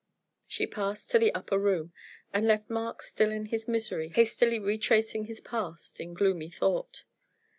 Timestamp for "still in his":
3.03-3.67